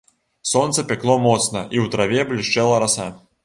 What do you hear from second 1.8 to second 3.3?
ў траве блішчэла раса.